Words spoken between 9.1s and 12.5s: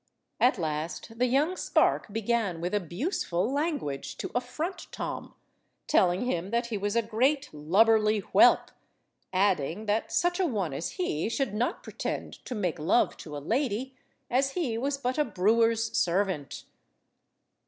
adding that such a one as he should not pretend